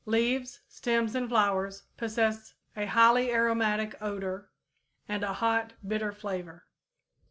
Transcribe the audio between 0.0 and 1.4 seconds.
Leaves, stems and